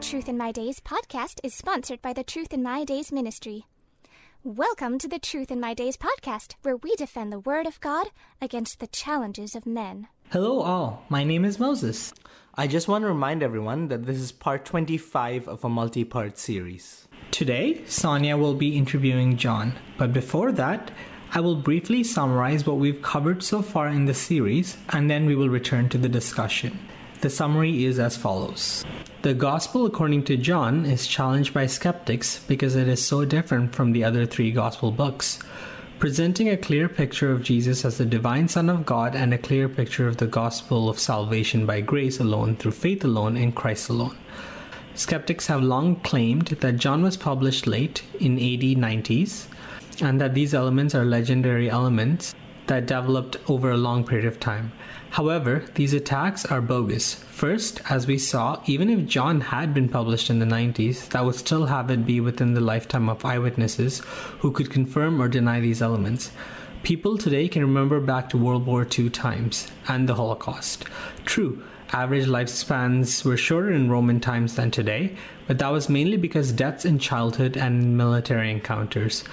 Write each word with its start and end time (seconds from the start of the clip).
Truth 0.00 0.30
in 0.30 0.38
My 0.38 0.50
Days 0.50 0.80
podcast 0.80 1.40
is 1.44 1.52
sponsored 1.52 2.00
by 2.00 2.14
the 2.14 2.24
Truth 2.24 2.54
in 2.54 2.62
My 2.62 2.84
Days 2.84 3.12
ministry. 3.12 3.66
Welcome 4.42 4.98
to 4.98 5.06
the 5.06 5.18
Truth 5.18 5.50
in 5.50 5.60
My 5.60 5.74
Days 5.74 5.98
podcast, 5.98 6.54
where 6.62 6.78
we 6.78 6.96
defend 6.96 7.30
the 7.30 7.38
Word 7.38 7.66
of 7.66 7.78
God 7.82 8.06
against 8.40 8.80
the 8.80 8.86
challenges 8.86 9.54
of 9.54 9.66
men. 9.66 10.08
Hello, 10.30 10.62
all. 10.62 11.04
My 11.10 11.22
name 11.22 11.44
is 11.44 11.60
Moses. 11.60 12.14
I 12.54 12.66
just 12.66 12.88
want 12.88 13.02
to 13.02 13.08
remind 13.08 13.42
everyone 13.42 13.88
that 13.88 14.06
this 14.06 14.16
is 14.16 14.32
part 14.32 14.64
25 14.64 15.46
of 15.46 15.64
a 15.64 15.68
multi 15.68 16.04
part 16.04 16.38
series. 16.38 17.06
Today, 17.30 17.84
Sonia 17.84 18.38
will 18.38 18.54
be 18.54 18.78
interviewing 18.78 19.36
John, 19.36 19.74
but 19.98 20.14
before 20.14 20.50
that, 20.52 20.90
I 21.32 21.40
will 21.40 21.56
briefly 21.56 22.04
summarize 22.04 22.66
what 22.66 22.78
we've 22.78 23.02
covered 23.02 23.42
so 23.42 23.60
far 23.60 23.88
in 23.88 24.06
the 24.06 24.14
series 24.14 24.78
and 24.88 25.10
then 25.10 25.26
we 25.26 25.34
will 25.34 25.50
return 25.50 25.90
to 25.90 25.98
the 25.98 26.08
discussion. 26.08 26.78
The 27.20 27.28
summary 27.28 27.84
is 27.84 27.98
as 27.98 28.16
follows 28.16 28.82
The 29.20 29.34
Gospel 29.34 29.84
according 29.84 30.24
to 30.24 30.38
John 30.38 30.86
is 30.86 31.06
challenged 31.06 31.52
by 31.52 31.66
skeptics 31.66 32.42
because 32.48 32.76
it 32.76 32.88
is 32.88 33.04
so 33.04 33.26
different 33.26 33.74
from 33.74 33.92
the 33.92 34.04
other 34.04 34.24
three 34.24 34.50
Gospel 34.50 34.90
books, 34.90 35.38
presenting 35.98 36.48
a 36.48 36.56
clear 36.56 36.88
picture 36.88 37.30
of 37.30 37.42
Jesus 37.42 37.84
as 37.84 37.98
the 37.98 38.06
divine 38.06 38.48
Son 38.48 38.70
of 38.70 38.86
God 38.86 39.14
and 39.14 39.34
a 39.34 39.38
clear 39.38 39.68
picture 39.68 40.08
of 40.08 40.16
the 40.16 40.26
gospel 40.26 40.88
of 40.88 40.98
salvation 40.98 41.66
by 41.66 41.82
grace 41.82 42.20
alone, 42.20 42.56
through 42.56 42.70
faith 42.70 43.04
alone, 43.04 43.36
in 43.36 43.52
Christ 43.52 43.90
alone. 43.90 44.16
Skeptics 44.94 45.46
have 45.48 45.62
long 45.62 45.96
claimed 45.96 46.46
that 46.46 46.78
John 46.78 47.02
was 47.02 47.18
published 47.18 47.66
late 47.66 48.02
in 48.18 48.38
AD 48.38 48.80
90s 48.80 49.46
and 50.00 50.18
that 50.22 50.32
these 50.32 50.54
elements 50.54 50.94
are 50.94 51.04
legendary 51.04 51.68
elements 51.68 52.34
that 52.70 52.86
developed 52.86 53.36
over 53.50 53.72
a 53.72 53.76
long 53.76 54.04
period 54.04 54.24
of 54.24 54.38
time. 54.38 54.70
However, 55.10 55.64
these 55.74 55.92
attacks 55.92 56.46
are 56.46 56.60
bogus. 56.60 57.14
First, 57.14 57.80
as 57.90 58.06
we 58.06 58.16
saw, 58.16 58.62
even 58.64 58.88
if 58.88 59.08
John 59.08 59.40
had 59.40 59.74
been 59.74 59.88
published 59.88 60.30
in 60.30 60.38
the 60.38 60.46
90s, 60.46 61.08
that 61.08 61.24
would 61.24 61.34
still 61.34 61.66
have 61.66 61.90
it 61.90 62.06
be 62.06 62.20
within 62.20 62.54
the 62.54 62.60
lifetime 62.60 63.08
of 63.08 63.24
eyewitnesses 63.24 64.02
who 64.38 64.52
could 64.52 64.70
confirm 64.70 65.20
or 65.20 65.26
deny 65.26 65.58
these 65.58 65.82
elements. 65.82 66.30
People 66.84 67.18
today 67.18 67.48
can 67.48 67.62
remember 67.62 67.98
back 67.98 68.28
to 68.28 68.38
World 68.38 68.66
War 68.66 68.86
II 68.86 69.10
times 69.10 69.66
and 69.88 70.08
the 70.08 70.14
Holocaust. 70.14 70.84
True, 71.24 71.60
average 71.92 72.26
lifespans 72.26 73.24
were 73.24 73.36
shorter 73.36 73.72
in 73.72 73.90
Roman 73.90 74.20
times 74.20 74.54
than 74.54 74.70
today, 74.70 75.16
but 75.48 75.58
that 75.58 75.72
was 75.72 75.88
mainly 75.88 76.16
because 76.16 76.52
deaths 76.52 76.84
in 76.84 77.00
childhood 77.00 77.56
and 77.56 77.96
military 77.96 78.52
encounters. 78.52 79.24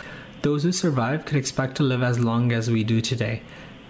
Those 0.41 0.63
who 0.63 0.71
survived 0.71 1.25
could 1.25 1.37
expect 1.37 1.77
to 1.77 1.83
live 1.83 2.03
as 2.03 2.19
long 2.19 2.51
as 2.51 2.69
we 2.69 2.83
do 2.83 3.01
today. 3.01 3.41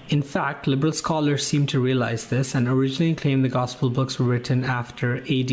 In 0.09 0.22
fact, 0.22 0.67
liberal 0.67 0.94
scholars 0.94 1.45
seem 1.45 1.66
to 1.67 1.81
realize 1.81 2.28
this 2.28 2.56
and 2.56 2.67
originally 2.67 3.14
claimed 3.14 3.44
the 3.44 3.50
Gospel 3.50 3.90
books 3.90 4.17
were 4.17 4.26
written 4.26 4.64
after 4.64 5.18
AD 5.18 5.52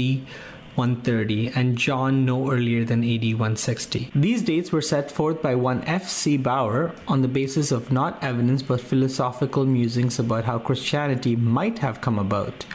130 0.77 1.48
and 1.55 1.77
John 1.77 2.25
no 2.25 2.50
earlier 2.50 2.84
than 2.84 3.03
AD 3.03 3.25
160. 3.25 4.11
These 4.15 4.42
dates 4.42 4.72
were 4.72 4.83
set 4.83 5.11
forth 5.11 5.42
by 5.42 5.55
one 5.55 5.83
F. 5.84 6.09
C. 6.09 6.37
Baur 6.37 6.92
on 7.09 7.22
the 7.22 7.28
basis 7.28 7.72
of 7.72 7.92
not 7.92 8.22
evidence 8.22 8.62
but 8.62 8.81
philosophical 8.81 9.65
musings 9.65 10.19
about 10.19 10.44
how 10.44 10.59
Christianity 10.59 11.37
might 11.37 11.78
have 11.81 12.00
come 12.00 12.19
about. 12.19 12.66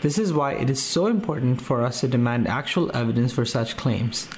This 0.00 0.18
is 0.18 0.32
why 0.32 0.52
it 0.52 0.70
is 0.70 0.80
so 0.82 1.06
important 1.06 1.60
for 1.60 1.82
us 1.82 2.00
to 2.00 2.08
demand 2.08 2.46
actual 2.46 2.94
evidence 2.94 3.32
for 3.32 3.44
such 3.44 3.76
claims. 3.76 4.28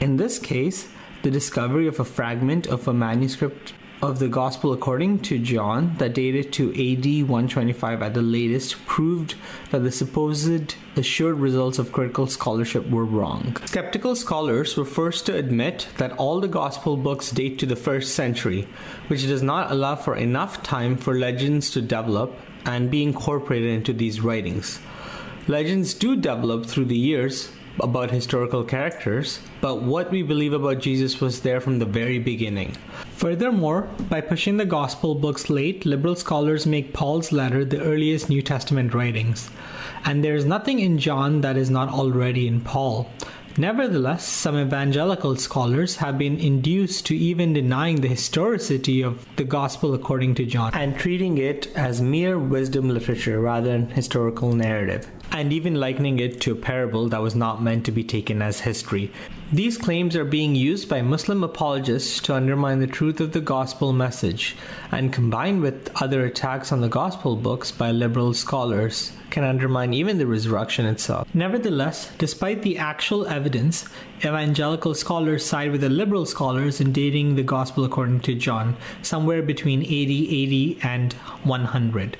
In 0.00 0.16
this 0.16 0.38
case, 0.38 0.88
the 1.22 1.30
discovery 1.30 1.86
of 1.86 2.00
a 2.00 2.04
fragment 2.04 2.66
of 2.66 2.88
a 2.88 2.92
manuscript 2.92 3.74
of 4.02 4.18
the 4.18 4.28
Gospel 4.28 4.72
according 4.72 5.20
to 5.20 5.38
John 5.38 5.94
that 5.98 6.14
dated 6.14 6.52
to 6.54 6.70
AD 6.70 7.28
125 7.28 8.02
at 8.02 8.14
the 8.14 8.20
latest 8.20 8.84
proved 8.84 9.36
that 9.70 9.84
the 9.84 9.92
supposed 9.92 10.74
assured 10.96 11.38
results 11.38 11.78
of 11.78 11.92
critical 11.92 12.26
scholarship 12.26 12.90
were 12.90 13.04
wrong. 13.04 13.56
Skeptical 13.64 14.16
scholars 14.16 14.76
were 14.76 14.84
first 14.84 15.24
to 15.26 15.36
admit 15.36 15.86
that 15.98 16.12
all 16.14 16.40
the 16.40 16.48
Gospel 16.48 16.96
books 16.96 17.30
date 17.30 17.60
to 17.60 17.66
the 17.66 17.76
first 17.76 18.16
century, 18.16 18.66
which 19.06 19.22
does 19.28 19.42
not 19.42 19.70
allow 19.70 19.94
for 19.94 20.16
enough 20.16 20.64
time 20.64 20.96
for 20.96 21.14
legends 21.14 21.70
to 21.70 21.80
develop 21.80 22.36
and 22.66 22.90
be 22.90 23.04
incorporated 23.04 23.70
into 23.70 23.92
these 23.92 24.20
writings. 24.20 24.80
Legends 25.46 25.94
do 25.94 26.16
develop 26.16 26.66
through 26.66 26.86
the 26.86 26.96
years, 26.96 27.52
about 27.80 28.10
historical 28.10 28.64
characters, 28.64 29.40
but 29.60 29.82
what 29.82 30.10
we 30.10 30.22
believe 30.22 30.52
about 30.52 30.80
Jesus 30.80 31.20
was 31.20 31.40
there 31.40 31.60
from 31.60 31.78
the 31.78 31.84
very 31.84 32.18
beginning. 32.18 32.76
Furthermore, 33.16 33.88
by 34.10 34.20
pushing 34.20 34.56
the 34.56 34.64
Gospel 34.64 35.14
books 35.14 35.48
late, 35.48 35.86
liberal 35.86 36.16
scholars 36.16 36.66
make 36.66 36.92
Paul's 36.92 37.32
letter 37.32 37.64
the 37.64 37.82
earliest 37.82 38.28
New 38.28 38.42
Testament 38.42 38.94
writings, 38.94 39.50
and 40.04 40.22
there 40.22 40.34
is 40.34 40.44
nothing 40.44 40.80
in 40.80 40.98
John 40.98 41.40
that 41.40 41.56
is 41.56 41.70
not 41.70 41.88
already 41.88 42.46
in 42.46 42.60
Paul. 42.60 43.10
Nevertheless, 43.58 44.26
some 44.26 44.56
evangelical 44.56 45.36
scholars 45.36 45.96
have 45.96 46.16
been 46.16 46.38
induced 46.38 47.04
to 47.06 47.16
even 47.16 47.52
denying 47.52 48.00
the 48.00 48.08
historicity 48.08 49.02
of 49.02 49.26
the 49.36 49.44
Gospel 49.44 49.92
according 49.92 50.34
to 50.36 50.46
John 50.46 50.72
and 50.72 50.96
treating 50.96 51.36
it 51.36 51.70
as 51.76 52.00
mere 52.00 52.38
wisdom 52.38 52.88
literature 52.88 53.40
rather 53.40 53.70
than 53.70 53.90
historical 53.90 54.54
narrative, 54.54 55.06
and 55.32 55.52
even 55.52 55.74
likening 55.74 56.20
it 56.20 56.40
to 56.42 56.52
a 56.52 56.56
parable 56.56 57.08
that 57.08 57.22
was 57.22 57.34
not 57.34 57.62
meant 57.62 57.86
to 57.86 57.92
be 57.92 58.04
taken 58.04 58.42
as 58.42 58.60
history. 58.60 59.10
These 59.50 59.78
claims 59.78 60.14
are 60.14 60.24
being 60.24 60.54
used 60.54 60.88
by 60.88 61.02
Muslim 61.02 61.42
apologists 61.42 62.20
to 62.22 62.34
undermine 62.34 62.80
the 62.80 62.86
truth 62.86 63.20
of 63.20 63.32
the 63.32 63.40
gospel 63.40 63.92
message, 63.92 64.56
and 64.90 65.12
combined 65.12 65.62
with 65.62 65.90
other 66.00 66.24
attacks 66.24 66.70
on 66.70 66.82
the 66.82 66.88
gospel 66.88 67.36
books 67.36 67.70
by 67.72 67.90
liberal 67.90 68.34
scholars, 68.34 69.12
can 69.30 69.44
undermine 69.44 69.94
even 69.94 70.18
the 70.18 70.26
resurrection 70.26 70.84
itself. 70.84 71.26
Nevertheless, 71.34 72.12
despite 72.18 72.62
the 72.62 72.76
actual 72.76 73.26
evidence, 73.26 73.86
evangelical 74.22 74.94
scholars 74.94 75.44
side 75.44 75.72
with 75.72 75.80
the 75.80 75.88
liberal 75.88 76.26
scholars 76.26 76.80
in 76.80 76.92
dating 76.92 77.36
the 77.36 77.42
gospel 77.42 77.84
according 77.84 78.20
to 78.20 78.34
John, 78.34 78.76
somewhere 79.00 79.42
between 79.42 79.82
80, 79.82 80.28
80 80.42 80.78
and 80.82 81.12
100 81.44 82.18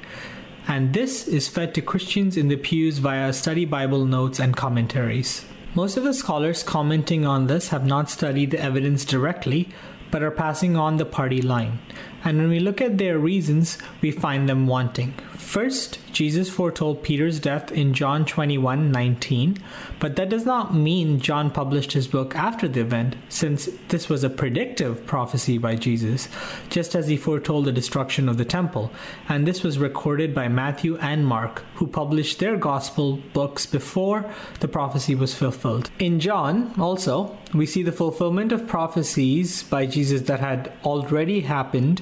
and 0.69 0.93
this 0.93 1.27
is 1.27 1.49
fed 1.49 1.75
to 1.75 1.83
Christians 1.83 2.37
in 2.37 2.49
the 2.49 2.57
pews 2.57 2.99
via 2.99 3.33
study 3.33 3.65
Bible 3.65 4.05
notes 4.05 4.39
and 4.39 4.57
commentaries. 4.57 5.45
Most 5.75 5.97
of 5.97 6.05
the 6.05 6.15
scholars 6.15 6.63
commenting 6.63 7.25
on 7.25 7.47
this 7.47 7.69
have 7.69 7.87
not 7.87 8.11
studied 8.11 8.51
the 8.51 8.61
evidence 8.61 9.05
directly, 9.05 9.71
but 10.11 10.23
are 10.23 10.31
passing 10.31 10.77
on 10.77 10.99
the 10.99 11.05
party 11.05 11.43
line. 11.43 11.79
And 12.25 12.39
when 12.39 12.49
we 12.49 12.61
look 12.61 12.81
at 12.81 12.99
their 12.99 13.19
reasons, 13.19 13.79
we 14.01 14.11
find 14.11 14.49
them 14.49 14.67
wanting. 14.67 15.15
First, 15.35 15.99
Jesus 16.13 16.49
foretold 16.49 17.03
Peter's 17.03 17.41
death 17.41 17.73
in 17.73 17.95
John 17.95 18.25
21 18.25 18.93
19, 18.93 19.59
but 19.99 20.17
that 20.17 20.29
does 20.29 20.47
not 20.47 20.75
mean 20.75 21.21
John 21.21 21.51
published 21.51 21.93
his 21.93 22.07
book 22.07 22.35
after 22.37 22.69
the 22.69 22.81
event, 22.81 23.17
since 23.29 23.69
this 23.89 24.09
was 24.09 24.25
a 24.25 24.31
predictive 24.31 25.05
prophecy 25.05 25.59
by 25.59 25.75
Jesus, 25.75 26.29
just 26.71 26.95
as 26.95 27.09
he 27.09 27.17
foretold 27.17 27.65
the 27.65 27.73
destruction 27.73 28.29
of 28.29 28.39
the 28.39 28.45
temple. 28.45 28.93
And 29.29 29.47
this 29.47 29.63
was 29.63 29.79
recorded 29.79 30.35
by 30.35 30.49
Matthew 30.49 30.97
and 30.99 31.27
Mark, 31.27 31.65
who 31.75 31.87
published 31.87 32.39
their 32.39 32.57
gospel 32.57 33.19
books 33.33 33.67
before 33.67 34.25
the 34.61 34.69
prophecy 34.69 35.15
was 35.15 35.35
fulfilled. 35.35 35.91
In 35.99 36.21
John, 36.21 36.73
also, 36.79 37.37
we 37.53 37.67
see 37.67 37.83
the 37.83 37.93
fulfillment 37.93 38.53
of 38.53 38.69
prophecies 38.69 39.65
by 39.65 39.87
Jesus 39.87 40.23
that 40.23 40.41
had 40.41 40.73
already 40.85 41.41
happened 41.41 42.01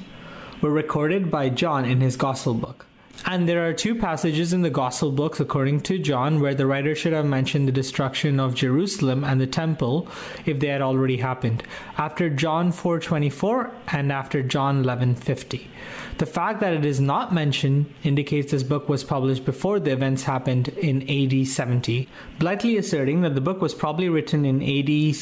were 0.61 0.71
recorded 0.71 1.31
by 1.31 1.49
John 1.49 1.85
in 1.85 2.01
his 2.01 2.17
gospel 2.17 2.55
book. 2.55 2.87
And 3.27 3.49
there 3.49 3.67
are 3.69 3.75
two 3.75 3.95
passages 3.95 4.53
in 4.53 4.63
the 4.63 4.71
Gospel 4.71 5.13
books, 5.13 5.41
according 5.41 5.83
to 5.83 5.99
John, 5.99 6.41
where 6.41 6.55
the 6.55 6.67
writer 6.67 6.95
should 6.95 7.13
have 7.13 7.27
mentioned 7.27 7.69
the 7.69 7.73
destruction 7.73 8.41
of 8.41 8.55
Jerusalem 8.55 9.25
and 9.25 9.41
the 9.41 9.47
temple 9.47 10.09
if 10.47 10.59
they 10.59 10.69
had 10.69 10.81
already 10.81 11.19
happened. 11.19 11.63
After 11.99 12.31
John 12.31 12.73
4:24 12.73 13.71
and 13.89 14.11
after 14.11 14.43
John 14.43 14.83
11:50. 14.83 15.69
The 16.21 16.27
fact 16.27 16.61
that 16.61 16.75
it 16.75 16.85
is 16.85 17.01
not 17.01 17.33
mentioned 17.33 17.95
indicates 18.05 18.53
this 18.53 18.63
book 18.63 18.91
was 18.91 19.05
published 19.05 19.47
before 19.47 19.81
the 19.81 19.93
events 19.93 20.25
happened 20.25 20.69
in 20.69 21.01
AD 21.09 21.47
70, 21.47 22.09
bluntly 22.39 22.77
asserting 22.77 23.23
that 23.23 23.35
the 23.35 23.41
book 23.41 23.63
was 23.63 23.73
probably 23.75 24.11
written 24.11 24.45
in 24.45 24.61
AD 24.61 25.15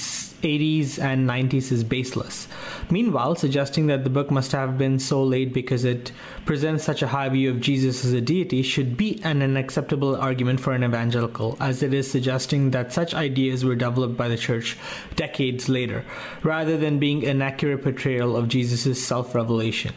80s 0.43 0.99
and 0.99 1.31
90s 1.31 1.71
is 1.71 1.85
baseless. 1.85 2.49
Meanwhile, 2.91 3.37
suggesting 3.37 3.87
that 3.87 4.03
the 4.03 4.11
book 4.11 4.33
must 4.33 4.51
have 4.51 4.77
been 4.77 4.99
so 4.99 5.23
late 5.23 5.53
because 5.53 5.85
it 5.85 6.11
presents 6.47 6.83
such 6.83 7.01
a 7.01 7.07
high 7.07 7.29
view 7.29 7.51
of 7.51 7.61
Jesus 7.61 8.05
as 8.05 8.13
a 8.13 8.21
deity 8.21 8.63
should 8.63 8.97
be 8.97 9.21
an 9.23 9.41
unacceptable 9.41 10.17
argument 10.17 10.59
for 10.59 10.73
an 10.73 10.83
evangelical, 10.83 11.57
as 11.61 11.81
it 11.81 11.95
is 11.95 12.11
suggesting 12.11 12.73
that 12.73 12.93
such 12.93 13.15
ideas 13.15 13.65
were 13.65 13.77
developed 13.77 14.17
by 14.17 14.27
the 14.27 14.37
church 14.37 14.77
decades 15.15 15.69
later, 15.69 16.05
rather 16.43 16.77
than 16.77 16.99
being 16.99 17.25
an 17.25 17.41
accurate 17.41 17.85
portrayal 17.85 18.37
of 18.37 18.49
Jesus' 18.49 19.07
self 19.07 19.33
revelation. 19.33 19.95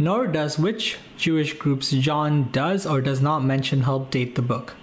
Nor 0.00 0.26
does 0.26 0.58
which 0.58 0.98
Jewish 1.16 1.52
groups 1.52 1.90
John 1.90 2.50
does 2.50 2.86
or 2.86 3.00
does 3.00 3.20
not 3.20 3.44
mention 3.44 3.82
help 3.82 4.10
date 4.10 4.34
the 4.34 4.42
book. 4.42 4.74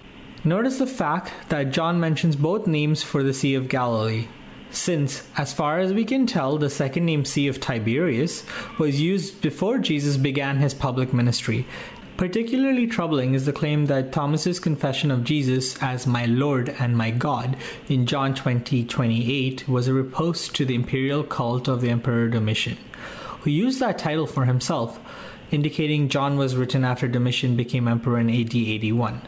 Notice 0.44 0.78
the 0.78 0.86
fact 0.86 1.32
that 1.50 1.72
John 1.72 2.00
mentions 2.00 2.36
both 2.36 2.66
names 2.66 3.02
for 3.02 3.22
the 3.22 3.34
Sea 3.34 3.54
of 3.56 3.68
Galilee, 3.68 4.28
since, 4.70 5.26
as 5.36 5.52
far 5.52 5.80
as 5.80 5.92
we 5.92 6.04
can 6.04 6.26
tell, 6.26 6.58
the 6.58 6.70
second 6.70 7.06
name 7.06 7.24
Sea 7.24 7.48
of 7.48 7.58
Tiberias 7.58 8.44
was 8.78 9.00
used 9.00 9.40
before 9.40 9.78
Jesus 9.78 10.16
began 10.16 10.58
his 10.58 10.74
public 10.74 11.12
ministry. 11.12 11.66
Particularly 12.16 12.86
troubling 12.86 13.34
is 13.34 13.46
the 13.46 13.52
claim 13.52 13.86
that 13.86 14.12
Thomas's 14.12 14.60
confession 14.60 15.10
of 15.10 15.24
Jesus 15.24 15.80
as 15.82 16.06
my 16.06 16.26
Lord 16.26 16.68
and 16.78 16.96
my 16.96 17.10
God 17.10 17.56
in 17.88 18.06
John 18.06 18.34
20 18.34 18.84
28 18.84 19.68
was 19.68 19.88
a 19.88 19.94
riposte 19.94 20.54
to 20.56 20.64
the 20.64 20.74
imperial 20.74 21.22
cult 21.24 21.68
of 21.68 21.80
the 21.80 21.90
Emperor 21.90 22.28
Domitian, 22.28 22.76
who 23.40 23.50
used 23.50 23.80
that 23.80 23.98
title 23.98 24.26
for 24.26 24.44
himself, 24.44 24.98
indicating 25.50 26.08
John 26.08 26.36
was 26.36 26.56
written 26.56 26.84
after 26.84 27.08
Domitian 27.08 27.56
became 27.56 27.88
emperor 27.88 28.18
in 28.18 28.30
AD 28.30 28.54
81. 28.54 29.22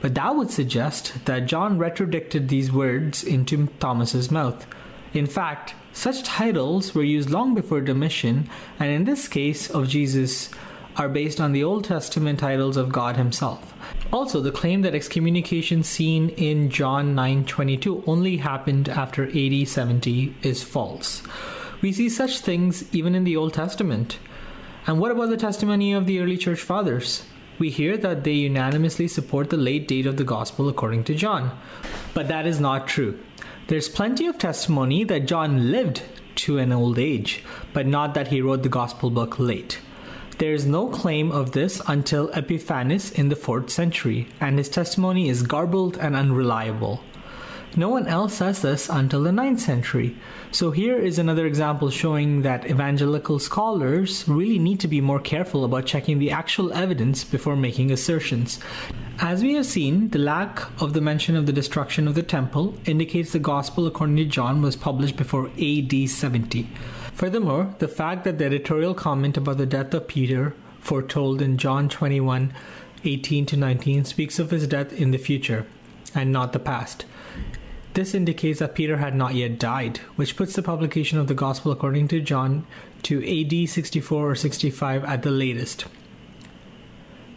But 0.00 0.14
that 0.14 0.36
would 0.36 0.50
suggest 0.50 1.24
that 1.24 1.46
John 1.46 1.78
retrodicted 1.78 2.48
these 2.48 2.70
words 2.70 3.24
into 3.24 3.68
Thomas's 3.80 4.30
mouth. 4.30 4.66
In 5.12 5.26
fact, 5.26 5.74
such 5.92 6.24
titles 6.24 6.94
were 6.94 7.02
used 7.02 7.30
long 7.30 7.54
before 7.54 7.80
Domitian, 7.80 8.48
and 8.78 8.90
in 8.90 9.04
this 9.04 9.28
case 9.28 9.70
of 9.70 9.88
Jesus, 9.88 10.50
are 10.96 11.08
based 11.08 11.40
on 11.40 11.52
the 11.52 11.64
Old 11.64 11.84
Testament 11.84 12.38
titles 12.38 12.76
of 12.76 12.92
God 12.92 13.16
himself. 13.16 13.74
Also, 14.12 14.40
the 14.40 14.52
claim 14.52 14.82
that 14.82 14.94
excommunication 14.94 15.82
seen 15.82 16.28
in 16.30 16.70
John 16.70 17.14
9:22 17.14 18.04
only 18.06 18.36
happened 18.38 18.88
after 18.88 19.24
AD 19.24 19.64
70 19.66 20.34
is 20.42 20.62
false. 20.62 21.22
We 21.84 21.92
see 21.92 22.08
such 22.08 22.38
things 22.38 22.82
even 22.94 23.14
in 23.14 23.24
the 23.24 23.36
Old 23.36 23.52
Testament. 23.52 24.18
And 24.86 24.98
what 24.98 25.10
about 25.10 25.28
the 25.28 25.36
testimony 25.36 25.92
of 25.92 26.06
the 26.06 26.18
early 26.18 26.38
church 26.38 26.62
fathers? 26.62 27.24
We 27.58 27.68
hear 27.68 27.98
that 27.98 28.24
they 28.24 28.32
unanimously 28.32 29.06
support 29.06 29.50
the 29.50 29.58
late 29.58 29.86
date 29.86 30.06
of 30.06 30.16
the 30.16 30.24
gospel 30.24 30.70
according 30.70 31.04
to 31.04 31.14
John. 31.14 31.50
But 32.14 32.28
that 32.28 32.46
is 32.46 32.58
not 32.58 32.88
true. 32.88 33.18
There's 33.66 33.90
plenty 33.90 34.24
of 34.26 34.38
testimony 34.38 35.04
that 35.04 35.26
John 35.26 35.70
lived 35.70 36.00
to 36.36 36.56
an 36.56 36.72
old 36.72 36.98
age, 36.98 37.44
but 37.74 37.86
not 37.86 38.14
that 38.14 38.28
he 38.28 38.40
wrote 38.40 38.62
the 38.62 38.70
Gospel 38.70 39.10
book 39.10 39.38
late. 39.38 39.78
There 40.38 40.54
is 40.54 40.64
no 40.64 40.88
claim 40.88 41.30
of 41.30 41.52
this 41.52 41.82
until 41.86 42.30
Epiphanius 42.30 43.10
in 43.10 43.28
the 43.28 43.36
4th 43.36 43.68
century, 43.68 44.28
and 44.40 44.56
his 44.56 44.70
testimony 44.70 45.28
is 45.28 45.42
garbled 45.42 45.98
and 45.98 46.16
unreliable. 46.16 47.02
No 47.76 47.88
one 47.88 48.06
else 48.06 48.34
says 48.34 48.62
this 48.62 48.88
until 48.88 49.24
the 49.24 49.30
9th 49.30 49.58
century. 49.58 50.16
So 50.52 50.70
here 50.70 50.96
is 50.96 51.18
another 51.18 51.44
example 51.44 51.90
showing 51.90 52.42
that 52.42 52.70
evangelical 52.70 53.40
scholars 53.40 54.28
really 54.28 54.60
need 54.60 54.78
to 54.80 54.88
be 54.88 55.00
more 55.00 55.18
careful 55.18 55.64
about 55.64 55.84
checking 55.84 56.20
the 56.20 56.30
actual 56.30 56.72
evidence 56.72 57.24
before 57.24 57.56
making 57.56 57.90
assertions. 57.90 58.60
As 59.18 59.42
we 59.42 59.54
have 59.54 59.66
seen, 59.66 60.10
the 60.10 60.20
lack 60.20 60.60
of 60.80 60.92
the 60.92 61.00
mention 61.00 61.34
of 61.34 61.46
the 61.46 61.52
destruction 61.52 62.06
of 62.06 62.14
the 62.14 62.22
temple 62.22 62.74
indicates 62.84 63.32
the 63.32 63.40
Gospel 63.40 63.88
according 63.88 64.16
to 64.18 64.24
John 64.24 64.62
was 64.62 64.76
published 64.76 65.16
before 65.16 65.50
AD 65.60 66.08
70. 66.08 66.68
Furthermore, 67.14 67.74
the 67.80 67.88
fact 67.88 68.22
that 68.22 68.38
the 68.38 68.44
editorial 68.44 68.94
comment 68.94 69.36
about 69.36 69.58
the 69.58 69.66
death 69.66 69.92
of 69.94 70.06
Peter, 70.06 70.54
foretold 70.80 71.42
in 71.42 71.58
John 71.58 71.88
21 71.88 72.52
18 73.02 73.46
to 73.46 73.56
19, 73.56 74.04
speaks 74.04 74.38
of 74.38 74.50
his 74.50 74.66
death 74.68 74.92
in 74.92 75.10
the 75.10 75.18
future 75.18 75.66
and 76.14 76.30
not 76.32 76.52
the 76.52 76.60
past. 76.60 77.04
This 77.94 78.12
indicates 78.12 78.58
that 78.58 78.74
Peter 78.74 78.96
had 78.96 79.14
not 79.14 79.34
yet 79.34 79.58
died, 79.58 79.98
which 80.16 80.36
puts 80.36 80.54
the 80.54 80.62
publication 80.62 81.16
of 81.16 81.28
the 81.28 81.34
Gospel 81.34 81.70
according 81.70 82.08
to 82.08 82.20
John 82.20 82.66
to 83.04 83.22
AD 83.22 83.68
64 83.68 84.30
or 84.30 84.34
65 84.34 85.04
at 85.04 85.22
the 85.22 85.30
latest. 85.30 85.86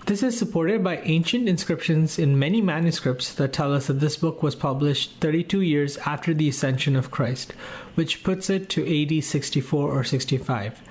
This 0.08 0.24
is 0.24 0.40
supported 0.40 0.84
by 0.84 0.98
ancient 1.00 1.48
inscriptions 1.48 2.18
in 2.18 2.40
many 2.40 2.62
manuscripts 2.62 3.34
that 3.36 3.54
tell 3.54 3.72
us 3.72 3.86
that 3.86 4.00
this 4.00 4.18
book 4.18 4.42
was 4.42 4.56
published 4.56 5.20
32 5.20 5.62
years 5.62 5.98
after 5.98 6.34
the 6.34 6.50
ascension 6.50 6.96
of 6.96 7.12
Christ, 7.12 7.52
which 7.94 8.24
puts 8.24 8.50
it 8.50 8.68
to 8.70 9.18
AD 9.18 9.24
64 9.24 9.92
or 9.92 10.04
65. 10.04 10.82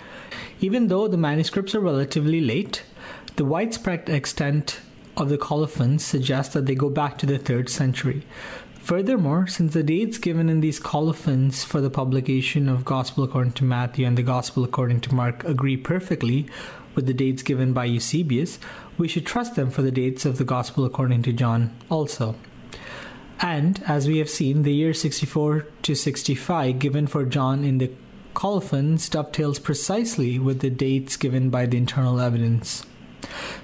Even 0.60 0.86
though 0.86 1.08
the 1.08 1.16
manuscripts 1.16 1.74
are 1.74 1.80
relatively 1.80 2.40
late, 2.40 2.84
the 3.34 3.44
widespread 3.44 4.08
extent 4.08 4.80
of 5.16 5.28
the 5.28 5.38
colophons 5.38 6.04
suggests 6.04 6.54
that 6.54 6.66
they 6.66 6.74
go 6.74 6.90
back 6.90 7.18
to 7.18 7.26
the 7.26 7.38
3rd 7.38 7.68
century. 7.68 8.22
Furthermore, 8.86 9.48
since 9.48 9.74
the 9.74 9.82
dates 9.82 10.16
given 10.16 10.48
in 10.48 10.60
these 10.60 10.78
colophons 10.78 11.64
for 11.64 11.80
the 11.80 11.90
publication 11.90 12.68
of 12.68 12.84
Gospel 12.84 13.24
according 13.24 13.54
to 13.54 13.64
Matthew 13.64 14.06
and 14.06 14.16
the 14.16 14.22
Gospel 14.22 14.62
according 14.62 15.00
to 15.00 15.12
Mark 15.12 15.42
agree 15.42 15.76
perfectly 15.76 16.46
with 16.94 17.06
the 17.06 17.12
dates 17.12 17.42
given 17.42 17.72
by 17.72 17.86
Eusebius, 17.86 18.60
we 18.96 19.08
should 19.08 19.26
trust 19.26 19.56
them 19.56 19.72
for 19.72 19.82
the 19.82 19.90
dates 19.90 20.24
of 20.24 20.38
the 20.38 20.44
Gospel 20.44 20.84
according 20.84 21.24
to 21.24 21.32
John 21.32 21.76
also. 21.90 22.36
And, 23.40 23.82
as 23.88 24.06
we 24.06 24.18
have 24.18 24.30
seen, 24.30 24.62
the 24.62 24.72
year 24.72 24.94
64 24.94 25.66
to 25.82 25.96
65 25.96 26.78
given 26.78 27.08
for 27.08 27.24
John 27.24 27.64
in 27.64 27.78
the 27.78 27.90
colophons 28.34 29.08
dovetails 29.08 29.58
precisely 29.58 30.38
with 30.38 30.60
the 30.60 30.70
dates 30.70 31.16
given 31.16 31.50
by 31.50 31.66
the 31.66 31.76
internal 31.76 32.20
evidence. 32.20 32.86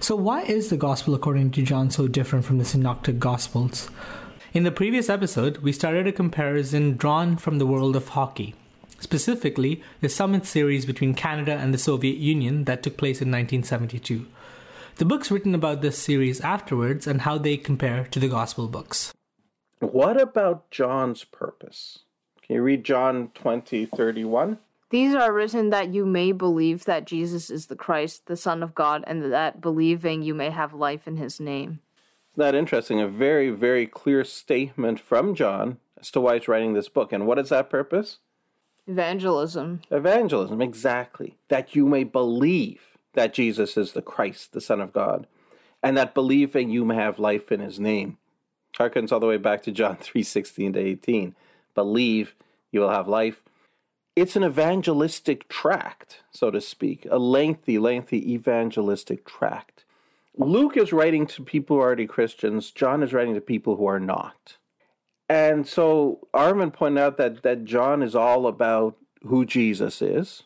So, 0.01 0.17
why 0.17 0.43
is 0.43 0.69
the 0.69 0.77
Gospel 0.77 1.15
according 1.15 1.53
to 1.53 1.63
John 1.63 1.91
so 1.91 2.09
different 2.09 2.45
from 2.45 2.59
the 2.59 2.65
Synoptic 2.65 3.21
Gospels? 3.21 3.89
In 4.55 4.65
the 4.65 4.71
previous 4.71 5.09
episode, 5.09 5.59
we 5.59 5.73
started 5.73 6.07
a 6.07 6.13
comparison 6.13 6.99
drawn 6.99 7.39
from 7.39 7.57
the 7.57 7.65
world 7.65 7.97
of 7.97 8.09
hockey, 8.09 8.55
specifically 9.01 9.83
the 10.03 10.11
summit 10.11 10.45
series 10.45 10.85
between 10.85 11.15
Canada 11.15 11.53
and 11.53 11.73
the 11.73 11.79
Soviet 11.79 12.19
Union 12.19 12.65
that 12.65 12.83
took 12.83 12.99
place 12.99 13.23
in 13.23 13.31
1972. 13.31 14.27
The 14.97 15.07
books 15.07 15.31
written 15.31 15.55
about 15.55 15.81
this 15.81 15.97
series 15.97 16.43
afterwards 16.43 17.07
and 17.07 17.23
how 17.23 17.39
they 17.39 17.57
compare 17.57 18.05
to 18.11 18.21
the 18.21 18.29
Gospel 18.29 18.69
books. 18.69 19.15
What 19.79 20.21
about 20.21 20.71
John's 20.71 21.25
purpose? 21.25 22.01
Can 22.43 22.57
you 22.57 22.63
read 22.63 22.85
John 22.85 23.31
20 23.33 23.87
31? 23.87 24.59
These 24.91 25.15
are 25.15 25.33
written 25.33 25.71
that 25.71 25.95
you 25.95 26.05
may 26.05 26.33
believe 26.33 26.85
that 26.85 27.07
Jesus 27.07 27.49
is 27.49 27.69
the 27.69 27.77
Christ, 27.77 28.27
the 28.27 28.37
Son 28.37 28.63
of 28.63 28.75
God, 28.75 29.03
and 29.07 29.33
that 29.33 29.63
believing 29.63 30.21
you 30.21 30.35
may 30.35 30.51
have 30.51 30.75
life 30.75 31.09
in 31.09 31.17
his 31.17 31.41
name. 31.41 31.81
That 32.37 32.55
interesting? 32.55 33.01
A 33.01 33.09
very, 33.09 33.51
very 33.51 33.87
clear 33.87 34.25
statement 34.25 34.99
from 35.01 35.35
John 35.35 35.79
as 36.01 36.11
to 36.13 36.21
why 36.21 36.39
he's 36.39 36.49
writing 36.49 36.73
this 36.73 36.89
book. 36.89 37.13
And 37.13 37.27
what 37.27 37.39
is 37.39 37.51
that 37.51 37.71
purpose? 37.71 38.19
Evangelism. 38.87 39.83
Evangelism, 39.91 40.61
exactly. 40.61 41.37
That 41.49 41.77
you 41.77 41.87
may 41.87 42.05
believe 42.05 42.99
that 43.15 43.35
Jesus 43.35 43.77
is 43.77 43.93
the 43.93 44.03
Christ, 44.03 44.53
the 44.53 44.61
Son 44.61 44.81
of 44.81 44.93
God, 44.93 45.27
and 45.83 45.97
that 45.97 46.15
believing 46.15 46.71
you 46.71 46.85
may 46.85 46.95
have 46.95 47.19
life 47.19 47.53
in 47.53 47.61
his 47.61 47.79
name. 47.79 48.19
Harkens 48.75 49.13
all 49.13 49.21
the 49.21 49.27
way 49.27 49.37
back 49.37 49.63
to 49.65 49.73
John 49.73 49.97
3 50.01 50.23
16 50.23 50.73
to 50.73 50.81
18. 50.81 51.35
Believe 51.75 52.35
you 52.71 52.81
will 52.81 52.91
have 52.91 53.09
life. 53.09 53.43
It's 54.17 54.37
an 54.37 54.45
evangelistic 54.45 55.49
tract, 55.49 56.23
so 56.31 56.51
to 56.51 56.61
speak, 56.61 57.07
a 57.11 57.19
lengthy, 57.19 57.79
lengthy 57.79 58.33
evangelistic 58.33 59.25
tract. 59.25 59.85
Luke 60.37 60.77
is 60.77 60.93
writing 60.93 61.27
to 61.27 61.43
people 61.43 61.77
who 61.77 61.83
are 61.83 61.87
already 61.87 62.07
Christians. 62.07 62.71
John 62.71 63.03
is 63.03 63.13
writing 63.13 63.35
to 63.35 63.41
people 63.41 63.77
who 63.77 63.87
are 63.87 64.01
not. 64.01 64.57
And 65.29 65.67
so 65.67 66.27
Armin 66.35 66.71
pointed 66.71 67.01
out 67.01 67.17
that, 67.19 67.43
that 67.43 67.65
John 67.65 68.03
is 68.03 68.15
all 68.15 68.47
about 68.47 68.97
who 69.23 69.45
Jesus 69.45 70.03
is. 70.03 70.43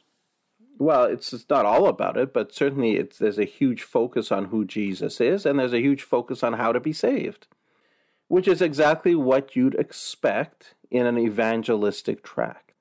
Well, 0.78 1.04
it's, 1.04 1.32
it's 1.32 1.48
not 1.48 1.64
all 1.64 1.86
about 1.86 2.16
it, 2.16 2.32
but 2.32 2.52
certainly 2.52 2.96
it's, 2.96 3.18
there's 3.18 3.38
a 3.38 3.44
huge 3.44 3.82
focus 3.82 4.30
on 4.30 4.46
who 4.46 4.64
Jesus 4.64 5.20
is, 5.20 5.46
and 5.46 5.58
there's 5.58 5.72
a 5.72 5.80
huge 5.80 6.02
focus 6.02 6.42
on 6.42 6.54
how 6.54 6.72
to 6.72 6.80
be 6.80 6.92
saved, 6.92 7.46
which 8.28 8.46
is 8.46 8.60
exactly 8.60 9.14
what 9.14 9.56
you'd 9.56 9.74
expect 9.76 10.74
in 10.90 11.06
an 11.06 11.18
evangelistic 11.18 12.22
tract. 12.22 12.72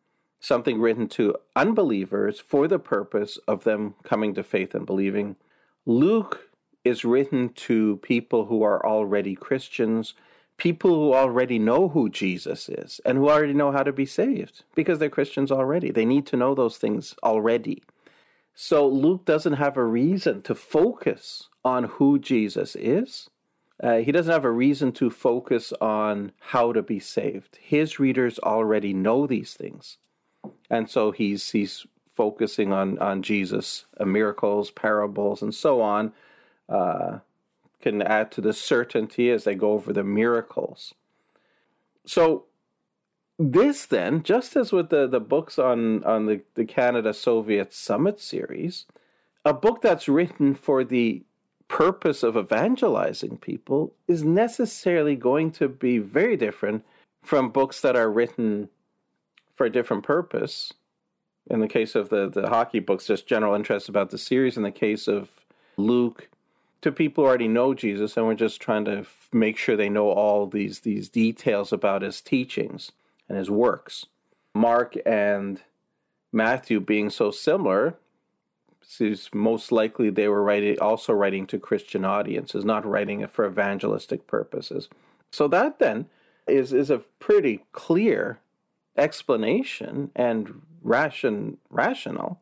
Something 0.41 0.81
written 0.81 1.07
to 1.09 1.35
unbelievers 1.55 2.39
for 2.39 2.67
the 2.67 2.79
purpose 2.79 3.39
of 3.47 3.63
them 3.63 3.95
coming 4.03 4.35
to 4.35 4.43
faith 4.43 4.75
and 4.75 4.85
believing. 4.85 5.37
Luke 5.85 6.44
is 6.85 7.03
written 7.03 7.49
to 7.49 7.97
people 7.97 8.45
who 8.45 8.63
are 8.63 8.85
already 8.85 9.35
Christians, 9.35 10.13
people 10.57 10.91
who 10.91 11.13
already 11.13 11.59
know 11.59 11.89
who 11.89 12.09
Jesus 12.09 12.69
is, 12.69 13.01
and 13.03 13.17
who 13.17 13.29
already 13.29 13.53
know 13.53 13.71
how 13.71 13.83
to 13.83 13.91
be 13.91 14.05
saved 14.05 14.63
because 14.75 14.99
they're 14.99 15.09
Christians 15.09 15.51
already. 15.51 15.91
They 15.91 16.05
need 16.05 16.25
to 16.27 16.37
know 16.37 16.55
those 16.55 16.77
things 16.77 17.15
already. 17.23 17.83
So 18.53 18.87
Luke 18.87 19.25
doesn't 19.25 19.53
have 19.53 19.75
a 19.75 19.83
reason 19.83 20.41
to 20.43 20.55
focus 20.55 21.49
on 21.65 21.85
who 21.85 22.19
Jesus 22.19 22.75
is. 22.75 23.29
Uh, 23.83 23.97
he 23.97 24.13
doesn't 24.13 24.31
have 24.31 24.45
a 24.45 24.51
reason 24.51 24.93
to 24.93 25.09
focus 25.09 25.73
on 25.81 26.31
how 26.39 26.71
to 26.71 26.81
be 26.81 26.99
saved. 26.99 27.57
His 27.61 27.99
readers 27.99 28.39
already 28.39 28.93
know 28.93 29.27
these 29.27 29.53
things. 29.53 29.97
And 30.69 30.89
so 30.89 31.11
he's 31.11 31.51
he's 31.51 31.85
focusing 32.13 32.71
on 32.71 32.97
on 32.99 33.21
Jesus, 33.21 33.85
uh, 33.99 34.05
miracles, 34.05 34.71
parables, 34.71 35.41
and 35.41 35.53
so 35.53 35.81
on, 35.81 36.13
uh, 36.69 37.19
can 37.81 38.01
add 38.01 38.31
to 38.31 38.41
the 38.41 38.53
certainty 38.53 39.29
as 39.29 39.43
they 39.43 39.55
go 39.55 39.73
over 39.73 39.93
the 39.93 40.03
miracles. 40.03 40.93
So 42.05 42.45
this 43.37 43.85
then, 43.85 44.23
just 44.23 44.55
as 44.55 44.71
with 44.71 44.89
the, 44.89 45.07
the 45.07 45.19
books 45.19 45.59
on, 45.59 46.03
on 46.03 46.25
the, 46.25 46.41
the 46.55 46.65
Canada 46.65 47.13
Soviet 47.13 47.73
Summit 47.73 48.19
series, 48.19 48.85
a 49.43 49.53
book 49.53 49.81
that's 49.81 50.07
written 50.07 50.55
for 50.55 50.83
the 50.83 51.23
purpose 51.67 52.23
of 52.23 52.37
evangelizing 52.37 53.37
people 53.37 53.93
is 54.07 54.23
necessarily 54.23 55.15
going 55.15 55.51
to 55.51 55.67
be 55.67 55.97
very 55.97 56.37
different 56.37 56.83
from 57.23 57.49
books 57.49 57.81
that 57.81 57.95
are 57.95 58.11
written 58.11 58.69
for 59.55 59.65
a 59.65 59.71
different 59.71 60.03
purpose. 60.03 60.73
In 61.49 61.59
the 61.59 61.67
case 61.67 61.95
of 61.95 62.09
the, 62.09 62.29
the 62.29 62.49
hockey 62.49 62.79
books, 62.79 63.07
just 63.07 63.27
general 63.27 63.55
interest 63.55 63.89
about 63.89 64.09
the 64.09 64.17
series. 64.17 64.57
In 64.57 64.63
the 64.63 64.71
case 64.71 65.07
of 65.07 65.29
Luke, 65.77 66.29
to 66.85 66.91
people 66.91 67.23
who 67.23 67.27
already 67.27 67.47
know 67.47 67.73
Jesus, 67.73 68.15
and 68.15 68.27
we're 68.27 68.35
just 68.35 68.61
trying 68.61 68.85
to 68.85 68.99
f- 68.99 69.27
make 69.33 69.57
sure 69.57 69.75
they 69.75 69.89
know 69.89 70.11
all 70.11 70.45
these 70.45 70.81
these 70.81 71.09
details 71.09 71.73
about 71.73 72.03
his 72.03 72.21
teachings 72.21 72.91
and 73.27 73.39
his 73.39 73.49
works. 73.49 74.05
Mark 74.53 74.95
and 75.03 75.63
Matthew 76.31 76.79
being 76.79 77.09
so 77.09 77.31
similar, 77.31 77.95
is 78.99 79.31
most 79.33 79.71
likely 79.71 80.11
they 80.11 80.27
were 80.27 80.43
writing 80.43 80.79
also 80.79 81.11
writing 81.11 81.47
to 81.47 81.57
Christian 81.57 82.05
audiences, 82.05 82.63
not 82.63 82.85
writing 82.85 83.21
it 83.21 83.31
for 83.31 83.47
evangelistic 83.47 84.27
purposes. 84.27 84.87
So 85.31 85.47
that 85.47 85.79
then 85.79 86.05
is 86.47 86.71
is 86.71 86.91
a 86.91 86.99
pretty 87.17 87.65
clear 87.71 88.39
explanation 88.95 90.11
and 90.15 90.61
ration 90.83 91.57
rational 91.71 92.39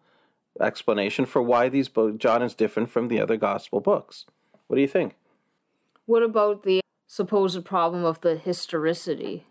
explanation 0.59 1.25
for 1.25 1.41
why 1.41 1.69
these 1.69 1.88
books 1.88 2.17
John 2.17 2.43
is 2.43 2.53
different 2.53 2.89
from 2.89 3.07
the 3.07 3.21
other 3.21 3.38
gospel 3.38 3.79
books. 3.79 4.25
What 4.74 4.77
do 4.77 4.82
you 4.82 4.88
think? 4.88 5.13
What 6.08 6.24
about 6.24 6.63
the 6.63 6.82
supposed 7.06 7.63
problem 7.63 8.03
of 8.03 8.22
the 8.22 8.38
historicity? 8.38 9.46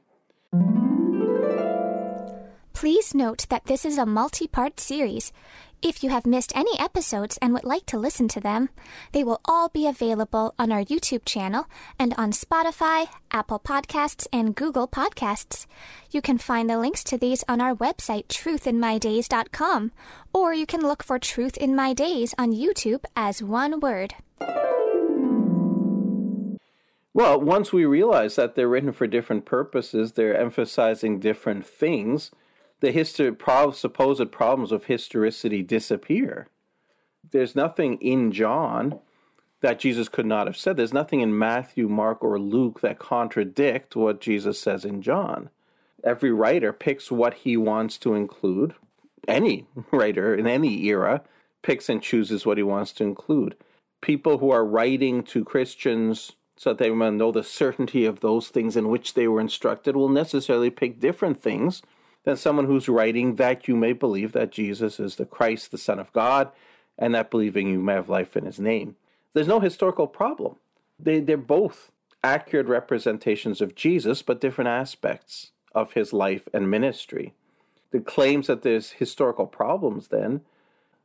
Please 2.72 3.14
note 3.14 3.46
that 3.48 3.66
this 3.66 3.84
is 3.84 3.98
a 3.98 4.04
multi 4.04 4.48
part 4.48 4.80
series. 4.80 5.32
If 5.80 6.02
you 6.02 6.10
have 6.10 6.26
missed 6.26 6.56
any 6.56 6.76
episodes 6.76 7.38
and 7.40 7.52
would 7.52 7.62
like 7.62 7.86
to 7.86 8.00
listen 8.00 8.26
to 8.34 8.40
them, 8.40 8.70
they 9.12 9.22
will 9.22 9.40
all 9.44 9.68
be 9.68 9.86
available 9.86 10.56
on 10.58 10.72
our 10.72 10.82
YouTube 10.82 11.24
channel 11.24 11.66
and 12.00 12.14
on 12.18 12.32
Spotify, 12.32 13.06
Apple 13.30 13.60
Podcasts, 13.60 14.26
and 14.32 14.56
Google 14.56 14.88
Podcasts. 14.88 15.66
You 16.10 16.20
can 16.20 16.38
find 16.38 16.68
the 16.68 16.78
links 16.78 17.04
to 17.04 17.16
these 17.16 17.44
on 17.46 17.60
our 17.60 17.76
website, 17.76 18.26
truthinmydays.com, 18.26 19.92
or 20.32 20.52
you 20.52 20.66
can 20.66 20.80
look 20.80 21.04
for 21.04 21.20
Truth 21.20 21.56
in 21.58 21.76
My 21.76 21.92
Days 21.94 22.34
on 22.36 22.52
YouTube 22.52 23.04
as 23.14 23.40
one 23.40 23.78
word. 23.78 24.14
Well, 27.14 27.40
once 27.40 27.72
we 27.72 27.84
realize 27.84 28.36
that 28.36 28.54
they're 28.54 28.68
written 28.68 28.92
for 28.92 29.06
different 29.06 29.44
purposes, 29.44 30.12
they're 30.12 30.36
emphasizing 30.36 31.20
different 31.20 31.66
things, 31.66 32.30
the 32.80 32.90
history, 32.90 33.34
supposed 33.72 34.32
problems 34.32 34.72
of 34.72 34.84
historicity 34.84 35.62
disappear. 35.62 36.48
There's 37.30 37.54
nothing 37.54 37.98
in 37.98 38.32
John 38.32 38.98
that 39.60 39.78
Jesus 39.78 40.08
could 40.08 40.26
not 40.26 40.46
have 40.46 40.56
said. 40.56 40.76
There's 40.76 40.92
nothing 40.92 41.20
in 41.20 41.38
Matthew, 41.38 41.88
Mark, 41.88 42.24
or 42.24 42.38
Luke 42.38 42.80
that 42.80 42.98
contradict 42.98 43.94
what 43.94 44.20
Jesus 44.20 44.58
says 44.58 44.84
in 44.84 45.02
John. 45.02 45.50
Every 46.02 46.32
writer 46.32 46.72
picks 46.72 47.12
what 47.12 47.34
he 47.34 47.56
wants 47.56 47.96
to 47.98 48.14
include. 48.14 48.74
Any 49.28 49.66
writer 49.92 50.34
in 50.34 50.46
any 50.46 50.84
era 50.86 51.22
picks 51.62 51.88
and 51.88 52.02
chooses 52.02 52.44
what 52.44 52.56
he 52.56 52.62
wants 52.62 52.92
to 52.94 53.04
include. 53.04 53.54
People 54.00 54.38
who 54.38 54.50
are 54.50 54.64
writing 54.64 55.22
to 55.24 55.44
Christians 55.44 56.32
so 56.56 56.70
that 56.70 56.78
they 56.78 56.90
will 56.90 57.10
know 57.10 57.32
the 57.32 57.42
certainty 57.42 58.04
of 58.04 58.20
those 58.20 58.48
things 58.48 58.76
in 58.76 58.88
which 58.88 59.14
they 59.14 59.26
were 59.26 59.40
instructed 59.40 59.96
will 59.96 60.08
necessarily 60.08 60.70
pick 60.70 61.00
different 61.00 61.42
things 61.42 61.82
than 62.24 62.36
someone 62.36 62.66
who's 62.66 62.88
writing 62.88 63.36
that 63.36 63.66
you 63.66 63.76
may 63.76 63.92
believe 63.92 64.32
that 64.32 64.52
Jesus 64.52 65.00
is 65.00 65.16
the 65.16 65.26
Christ, 65.26 65.70
the 65.70 65.78
Son 65.78 65.98
of 65.98 66.12
God, 66.12 66.50
and 66.98 67.14
that 67.14 67.30
believing 67.30 67.68
you 67.68 67.80
may 67.80 67.94
have 67.94 68.08
life 68.08 68.36
in 68.36 68.44
his 68.44 68.60
name. 68.60 68.96
There's 69.32 69.48
no 69.48 69.60
historical 69.60 70.06
problem. 70.06 70.56
They, 70.98 71.20
they're 71.20 71.36
both 71.36 71.90
accurate 72.22 72.66
representations 72.66 73.60
of 73.60 73.74
Jesus, 73.74 74.22
but 74.22 74.40
different 74.40 74.68
aspects 74.68 75.50
of 75.74 75.94
his 75.94 76.12
life 76.12 76.48
and 76.52 76.70
ministry. 76.70 77.34
The 77.90 78.00
claims 78.00 78.46
that 78.46 78.62
there's 78.62 78.92
historical 78.92 79.46
problems, 79.46 80.08
then, 80.08 80.42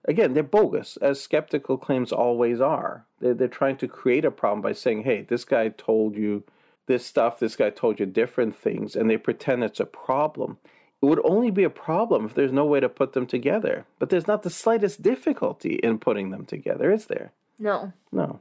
again, 0.08 0.34
they're 0.34 0.44
bogus, 0.44 0.98
as 0.98 1.22
skeptical 1.22 1.78
claims 1.78 2.12
always 2.12 2.62
are. 2.62 3.06
They're, 3.20 3.34
they're 3.34 3.48
trying 3.48 3.78
to 3.78 3.88
create 3.88 4.26
a 4.26 4.32
problem 4.32 4.62
by 4.62 4.74
saying, 4.74 5.04
hey, 5.04 5.24
this 5.28 5.46
guy 5.46 5.70
told 5.70 6.16
you 6.16 6.44
this 6.88 7.06
stuff, 7.06 7.40
this 7.40 7.56
guy 7.56 7.70
told 7.70 8.00
you 8.00 8.06
different 8.06 8.56
things, 8.56 8.96
and 8.96 9.10
they 9.10 9.18
pretend 9.18 9.64
it's 9.64 9.80
a 9.80 9.86
problem. 9.86 10.58
It 11.02 11.06
would 11.06 11.22
only 11.24 11.52
be 11.52 11.64
a 11.64 11.70
problem 11.70 12.26
if 12.26 12.34
there's 12.34 12.52
no 12.52 12.66
way 12.66 12.80
to 12.80 12.90
put 12.90 13.14
them 13.14 13.28
together. 13.28 13.86
But 14.00 14.10
there's 14.10 14.26
not 14.26 14.44
the 14.44 14.50
slightest 14.50 15.02
difficulty 15.02 15.76
in 15.84 16.00
putting 16.00 16.32
them 16.32 16.46
together, 16.46 16.92
is 16.92 17.06
there? 17.06 17.34
No. 17.60 17.94
No. 18.12 18.40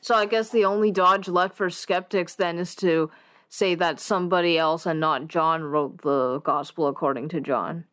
So 0.00 0.14
I 0.14 0.26
guess 0.26 0.48
the 0.48 0.64
only 0.64 0.90
dodge 0.90 1.28
left 1.28 1.56
for 1.56 1.68
skeptics 1.68 2.34
then 2.34 2.58
is 2.58 2.74
to 2.76 3.10
say 3.48 3.74
that 3.74 4.00
somebody 4.00 4.56
else 4.56 4.86
and 4.86 5.00
not 5.00 5.28
John 5.28 5.64
wrote 5.64 6.02
the 6.02 6.40
gospel 6.40 6.86
according 6.86 7.28
to 7.30 7.40
John. 7.40 7.84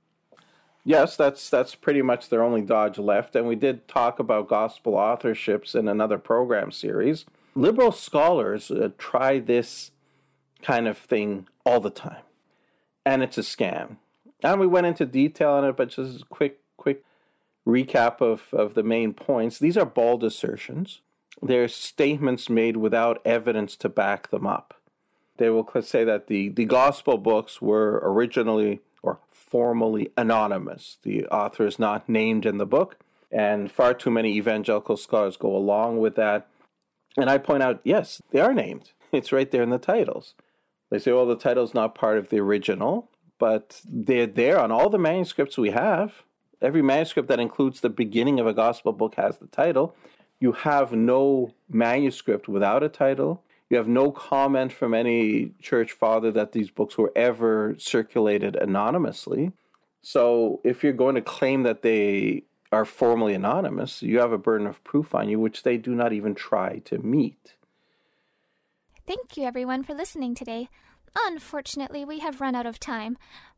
Yes, 0.85 1.15
that's 1.15 1.49
that's 1.49 1.75
pretty 1.75 2.01
much 2.01 2.29
their 2.29 2.43
only 2.43 2.61
dodge 2.61 2.97
left. 2.97 3.35
And 3.35 3.47
we 3.47 3.55
did 3.55 3.87
talk 3.87 4.19
about 4.19 4.49
gospel 4.49 4.93
authorships 4.93 5.75
in 5.75 5.87
another 5.87 6.17
program 6.17 6.71
series. 6.71 7.25
Liberal 7.55 7.91
scholars 7.91 8.69
uh, 8.69 8.89
try 8.97 9.39
this 9.39 9.91
kind 10.61 10.87
of 10.87 10.97
thing 10.97 11.47
all 11.65 11.79
the 11.79 11.89
time 11.89 12.23
and 13.05 13.23
it's 13.23 13.37
a 13.37 13.41
scam. 13.41 13.97
And 14.43 14.59
we 14.59 14.67
went 14.67 14.87
into 14.87 15.05
detail 15.05 15.51
on 15.51 15.65
it, 15.65 15.77
but 15.77 15.89
just 15.89 16.21
a 16.21 16.25
quick, 16.25 16.59
quick 16.77 17.03
recap 17.67 18.21
of, 18.21 18.53
of 18.53 18.73
the 18.73 18.83
main 18.83 19.13
points. 19.13 19.59
These 19.59 19.77
are 19.77 19.85
bald 19.85 20.23
assertions. 20.23 21.01
They're 21.41 21.67
statements 21.67 22.49
made 22.49 22.77
without 22.77 23.21
evidence 23.25 23.75
to 23.77 23.89
back 23.89 24.29
them 24.29 24.45
up. 24.45 24.75
They 25.37 25.49
will 25.49 25.67
say 25.81 26.03
that 26.03 26.27
the, 26.27 26.49
the 26.49 26.65
gospel 26.65 27.17
books 27.17 27.61
were 27.61 27.99
originally 28.03 28.75
or 28.75 28.79
formally 29.53 30.09
anonymous. 30.17 30.97
The 31.03 31.27
author 31.27 31.67
is 31.67 31.77
not 31.77 32.09
named 32.09 32.43
in 32.43 32.57
the 32.57 32.65
book, 32.65 32.97
and 33.31 33.71
far 33.71 33.93
too 33.93 34.09
many 34.09 34.35
evangelical 34.35 34.97
scholars 34.97 35.37
go 35.37 35.55
along 35.55 35.99
with 35.99 36.15
that. 36.15 36.47
And 37.17 37.29
I 37.29 37.37
point 37.37 37.61
out, 37.61 37.79
yes, 37.83 38.19
they 38.31 38.39
are 38.39 38.53
named. 38.53 38.93
It's 39.11 39.31
right 39.31 39.51
there 39.51 39.61
in 39.61 39.69
the 39.69 39.77
titles. 39.77 40.33
They 40.89 40.97
say, 40.97 41.11
well, 41.11 41.27
the 41.27 41.35
title's 41.35 41.75
not 41.75 41.93
part 41.93 42.17
of 42.17 42.29
the 42.29 42.39
original, 42.39 43.11
but 43.37 43.79
they're 43.87 44.25
there 44.25 44.59
on 44.59 44.71
all 44.71 44.89
the 44.89 44.97
manuscripts 44.97 45.55
we 45.55 45.69
have. 45.69 46.23
Every 46.59 46.81
manuscript 46.81 47.27
that 47.27 47.39
includes 47.39 47.81
the 47.81 47.91
beginning 47.91 48.39
of 48.39 48.47
a 48.47 48.55
gospel 48.55 48.91
book 48.91 49.13
has 49.17 49.37
the 49.37 49.45
title. 49.45 49.95
You 50.39 50.53
have 50.53 50.93
no 50.93 51.53
manuscript 51.69 52.47
without 52.47 52.81
a 52.81 52.89
title. 52.89 53.43
You 53.73 53.77
have 53.77 53.87
no 53.87 54.11
comment 54.11 54.71
from 54.71 54.93
any 54.93 55.53
church 55.59 55.93
father 55.93 56.31
that 56.33 56.51
these 56.51 56.69
books 56.69 56.95
were 56.95 57.11
ever 57.15 57.73
circulated 57.79 58.55
anonymously. 58.55 59.51
So 59.99 60.61
if 60.63 60.83
you're 60.83 60.93
going 60.93 61.15
to 61.15 61.23
claim 61.23 61.63
that 61.63 61.81
they 61.81 62.43
are 62.71 62.85
formally 62.85 63.33
anonymous, 63.33 64.03
you 64.03 64.19
have 64.19 64.31
a 64.31 64.37
burden 64.37 64.67
of 64.67 64.83
proof 64.83 65.15
on 65.15 65.27
you, 65.27 65.39
which 65.39 65.63
they 65.63 65.77
do 65.77 65.95
not 65.95 66.13
even 66.13 66.35
try 66.35 66.83
to 66.85 66.99
meet. 66.99 67.55
Thank 69.07 69.37
you, 69.37 69.43
everyone, 69.43 69.81
for 69.81 69.95
listening 69.95 70.35
today. 70.35 70.69
Unfortunately, 71.25 72.05
we 72.05 72.19
have 72.19 72.41
run 72.41 72.53
out 72.53 72.67
of 72.67 72.79
time, 72.79 73.17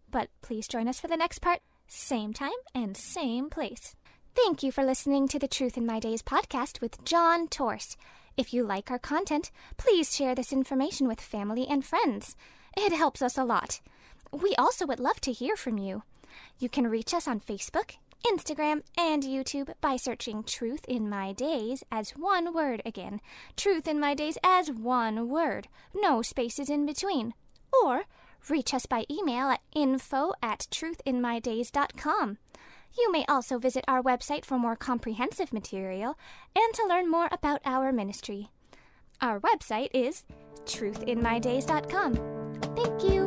but 0.10 0.29
please 0.41 0.65
join 0.69 0.88
us 0.88 1.01
for 1.01 1.10
the 1.10 1.17
next 1.17 1.39
part, 1.39 1.60
same 1.89 2.31
time 2.31 2.62
and 2.74 2.95
same 2.95 3.50
place. 3.50 3.98
Thank 4.34 4.63
you 4.63 4.72
for 4.72 4.86
listening 4.86 5.27
to 5.27 5.39
the 5.39 5.50
Truth 5.50 5.75
in 5.75 5.86
My 5.86 6.00
Days 6.00 6.22
podcast 6.22 6.79
with 6.79 7.03
John 7.03 7.50
Torse. 7.50 7.98
If 8.38 8.54
you 8.54 8.63
like 8.63 8.92
our 8.92 9.00
content, 9.00 9.51
please 9.77 10.13
share 10.13 10.36
this 10.36 10.51
information 10.51 11.08
with 11.08 11.22
family 11.22 11.65
and 11.70 11.86
friends. 11.86 12.36
It 12.75 12.92
helps 12.92 13.22
us 13.22 13.38
a 13.38 13.46
lot. 13.46 13.80
We 14.32 14.54
also 14.56 14.86
would 14.86 15.00
love 15.00 15.22
to 15.22 15.32
hear 15.32 15.56
from 15.56 15.77
you. 15.77 16.04
You 16.60 16.68
can 16.68 16.88
reach 16.88 17.13
us 17.13 17.27
on 17.27 17.39
Facebook, 17.39 17.96
Instagram, 18.25 18.82
and 18.98 19.24
YouTube 19.24 19.74
by 19.80 19.96
searching 19.96 20.44
Truth 20.44 20.84
in 20.88 21.10
My 21.10 21.32
Days 21.32 21.84
as 21.92 22.12
one 22.12 22.54
word 22.54 22.82
again. 22.86 23.22
Truth 23.56 23.88
in 23.88 24.00
My 24.00 24.13
Days 24.13 24.38
as 24.44 24.70
one 24.70 25.30
word. 25.30 25.70
No 25.94 26.22
spaces 26.22 26.70
in 26.70 26.86
between. 26.86 27.34
Or 27.84 28.04
reach 28.50 28.74
us 28.74 28.86
by 28.86 29.06
email 29.10 29.50
at 29.50 29.62
info 29.74 30.34
at 30.42 30.68
truthinmydays.com. 30.72 32.38
You 32.98 33.12
may 33.12 33.25
also 33.28 33.58
visit 33.58 33.84
our 33.88 34.02
website 34.02 34.46
for 34.46 34.58
more 34.58 34.75
comprehensive 34.75 35.52
material 35.52 36.18
and 36.56 36.74
to 36.74 36.88
learn 36.88 37.10
more 37.10 37.28
about 37.32 37.62
our 37.66 37.92
ministry. 37.92 38.50
Our 39.22 39.40
website 39.40 39.90
is 39.94 40.24
truthinmydays.com. 40.66 42.16
Thank 42.75 43.04
you. 43.04 43.25